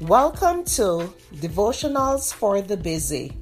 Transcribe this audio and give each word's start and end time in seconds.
Welcome 0.00 0.64
to 0.76 1.12
Devotionals 1.34 2.32
for 2.32 2.62
the 2.62 2.78
Busy. 2.78 3.36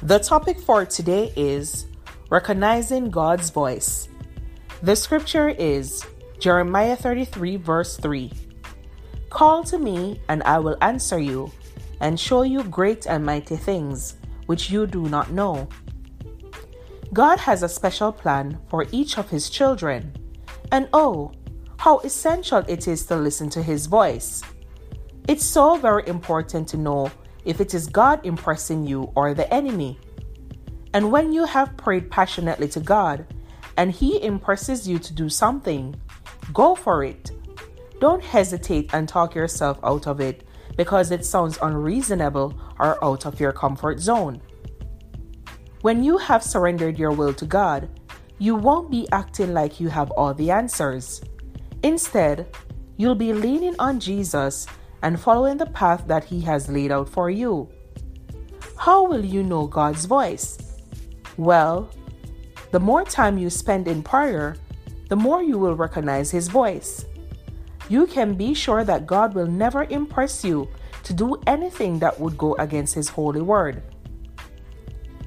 The 0.00 0.20
topic 0.20 0.60
for 0.60 0.86
today 0.86 1.32
is 1.34 1.86
Recognizing 2.30 3.10
God's 3.10 3.50
Voice. 3.50 4.08
The 4.82 4.94
scripture 4.94 5.48
is 5.48 6.06
Jeremiah 6.38 6.94
33, 6.94 7.56
verse 7.56 7.96
3. 7.96 8.30
Call 9.28 9.64
to 9.64 9.76
me, 9.76 10.20
and 10.28 10.44
I 10.44 10.60
will 10.60 10.76
answer 10.80 11.18
you, 11.18 11.50
and 12.00 12.20
show 12.20 12.42
you 12.42 12.62
great 12.62 13.08
and 13.08 13.26
mighty 13.26 13.56
things 13.56 14.18
which 14.46 14.70
you 14.70 14.86
do 14.86 15.08
not 15.08 15.32
know. 15.32 15.68
God 17.12 17.40
has 17.40 17.64
a 17.64 17.68
special 17.68 18.12
plan 18.12 18.60
for 18.68 18.86
each 18.92 19.18
of 19.18 19.30
His 19.30 19.50
children, 19.50 20.14
and 20.70 20.88
oh, 20.92 21.32
how 21.78 21.98
essential 22.00 22.64
it 22.68 22.88
is 22.88 23.06
to 23.06 23.16
listen 23.16 23.50
to 23.50 23.62
His 23.62 23.86
voice. 23.86 24.42
It's 25.28 25.44
so 25.44 25.76
very 25.76 26.06
important 26.06 26.68
to 26.68 26.76
know 26.76 27.10
if 27.44 27.60
it 27.60 27.74
is 27.74 27.86
God 27.86 28.24
impressing 28.24 28.86
you 28.86 29.12
or 29.14 29.34
the 29.34 29.52
enemy. 29.52 29.98
And 30.94 31.12
when 31.12 31.32
you 31.32 31.44
have 31.44 31.76
prayed 31.76 32.10
passionately 32.10 32.68
to 32.68 32.80
God 32.80 33.26
and 33.76 33.90
He 33.90 34.22
impresses 34.22 34.88
you 34.88 34.98
to 34.98 35.14
do 35.14 35.28
something, 35.28 35.94
go 36.52 36.74
for 36.74 37.04
it. 37.04 37.30
Don't 38.00 38.24
hesitate 38.24 38.92
and 38.92 39.08
talk 39.08 39.34
yourself 39.34 39.78
out 39.82 40.06
of 40.06 40.20
it 40.20 40.46
because 40.76 41.10
it 41.10 41.24
sounds 41.24 41.58
unreasonable 41.62 42.54
or 42.78 43.02
out 43.02 43.26
of 43.26 43.40
your 43.40 43.52
comfort 43.52 43.98
zone. 44.00 44.40
When 45.82 46.02
you 46.02 46.18
have 46.18 46.42
surrendered 46.42 46.98
your 46.98 47.12
will 47.12 47.32
to 47.34 47.46
God, 47.46 47.88
you 48.38 48.54
won't 48.54 48.90
be 48.90 49.08
acting 49.12 49.54
like 49.54 49.80
you 49.80 49.88
have 49.88 50.10
all 50.10 50.34
the 50.34 50.50
answers. 50.50 51.22
Instead, 51.86 52.48
you'll 52.96 53.14
be 53.14 53.32
leaning 53.32 53.76
on 53.78 54.00
Jesus 54.00 54.66
and 55.02 55.20
following 55.20 55.56
the 55.56 55.66
path 55.66 56.02
that 56.08 56.24
He 56.24 56.40
has 56.40 56.68
laid 56.68 56.90
out 56.90 57.08
for 57.08 57.30
you. 57.30 57.68
How 58.76 59.04
will 59.04 59.24
you 59.24 59.44
know 59.44 59.68
God's 59.68 60.04
voice? 60.04 60.58
Well, 61.36 61.88
the 62.72 62.80
more 62.80 63.04
time 63.04 63.38
you 63.38 63.48
spend 63.50 63.86
in 63.86 64.02
prayer, 64.02 64.56
the 65.10 65.14
more 65.14 65.44
you 65.44 65.58
will 65.58 65.76
recognize 65.76 66.28
His 66.28 66.48
voice. 66.48 67.04
You 67.88 68.08
can 68.08 68.34
be 68.34 68.52
sure 68.52 68.82
that 68.82 69.06
God 69.06 69.32
will 69.32 69.46
never 69.46 69.84
impress 69.84 70.44
you 70.44 70.68
to 71.04 71.14
do 71.14 71.40
anything 71.46 72.00
that 72.00 72.18
would 72.18 72.36
go 72.36 72.56
against 72.56 72.94
His 72.96 73.08
holy 73.08 73.42
word. 73.42 73.80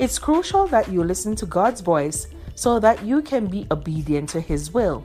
It's 0.00 0.18
crucial 0.18 0.66
that 0.66 0.90
you 0.90 1.04
listen 1.04 1.36
to 1.36 1.46
God's 1.46 1.80
voice 1.80 2.26
so 2.56 2.80
that 2.80 3.04
you 3.04 3.22
can 3.22 3.46
be 3.46 3.68
obedient 3.70 4.28
to 4.30 4.40
His 4.40 4.74
will. 4.74 5.04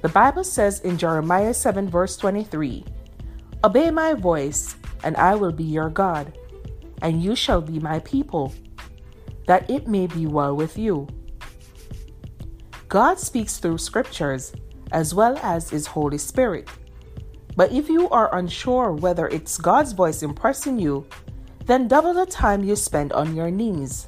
The 0.00 0.08
Bible 0.08 0.44
says 0.44 0.80
in 0.80 0.96
Jeremiah 0.96 1.52
7, 1.52 1.88
verse 1.88 2.16
23 2.16 2.84
Obey 3.64 3.90
my 3.90 4.14
voice, 4.14 4.76
and 5.02 5.16
I 5.16 5.34
will 5.34 5.50
be 5.50 5.64
your 5.64 5.90
God, 5.90 6.38
and 7.02 7.20
you 7.22 7.34
shall 7.34 7.60
be 7.60 7.80
my 7.80 7.98
people, 8.00 8.54
that 9.48 9.68
it 9.68 9.88
may 9.88 10.06
be 10.06 10.26
well 10.26 10.54
with 10.54 10.78
you. 10.78 11.08
God 12.88 13.18
speaks 13.18 13.58
through 13.58 13.78
scriptures 13.78 14.52
as 14.92 15.14
well 15.14 15.36
as 15.42 15.68
His 15.68 15.86
Holy 15.86 16.18
Spirit. 16.18 16.68
But 17.56 17.72
if 17.72 17.88
you 17.88 18.08
are 18.10 18.34
unsure 18.36 18.92
whether 18.92 19.26
it's 19.26 19.58
God's 19.58 19.92
voice 19.92 20.22
impressing 20.22 20.78
you, 20.78 21.06
then 21.66 21.88
double 21.88 22.14
the 22.14 22.24
time 22.24 22.62
you 22.62 22.76
spend 22.76 23.12
on 23.12 23.34
your 23.34 23.50
knees. 23.50 24.06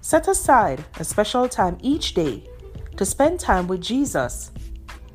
Set 0.00 0.28
aside 0.28 0.82
a 0.98 1.04
special 1.04 1.46
time 1.46 1.76
each 1.82 2.14
day 2.14 2.48
to 2.96 3.04
spend 3.04 3.38
time 3.38 3.66
with 3.66 3.82
Jesus 3.82 4.50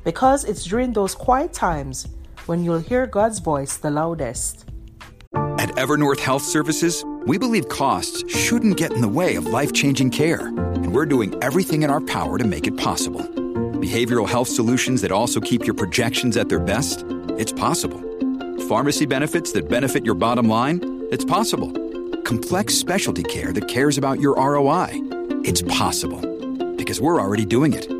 because 0.04 0.44
it's 0.44 0.64
during 0.64 0.92
those 0.92 1.14
quiet 1.14 1.52
times 1.52 2.06
when 2.46 2.64
you'll 2.64 2.78
hear 2.80 3.06
God's 3.06 3.38
voice 3.38 3.76
the 3.76 3.90
loudest. 3.90 4.64
At 5.34 5.68
Evernorth 5.76 6.20
Health 6.20 6.42
Services, 6.42 7.04
we 7.26 7.38
believe 7.38 7.68
costs 7.68 8.24
shouldn't 8.34 8.76
get 8.76 8.92
in 8.92 9.02
the 9.02 9.08
way 9.08 9.36
of 9.36 9.46
life 9.46 9.72
changing 9.72 10.10
care, 10.10 10.46
and 10.46 10.94
we're 10.94 11.06
doing 11.06 11.34
everything 11.42 11.82
in 11.82 11.90
our 11.90 12.00
power 12.00 12.38
to 12.38 12.44
make 12.44 12.66
it 12.66 12.76
possible. 12.76 13.20
Behavioral 13.20 14.28
health 14.28 14.48
solutions 14.48 15.02
that 15.02 15.12
also 15.12 15.40
keep 15.40 15.66
your 15.66 15.74
projections 15.74 16.36
at 16.36 16.48
their 16.48 16.60
best? 16.60 17.04
It's 17.38 17.52
possible. 17.52 18.00
Pharmacy 18.68 19.06
benefits 19.06 19.52
that 19.52 19.68
benefit 19.68 20.04
your 20.04 20.14
bottom 20.14 20.48
line? 20.48 20.80
It's 21.10 21.24
possible. 21.24 21.70
Complex 22.22 22.74
specialty 22.74 23.22
care 23.22 23.52
that 23.52 23.68
cares 23.68 23.98
about 23.98 24.20
your 24.20 24.34
ROI? 24.36 24.88
It's 25.44 25.62
possible. 25.62 26.20
Because 26.76 27.00
we're 27.00 27.20
already 27.20 27.44
doing 27.44 27.72
it 27.74 27.99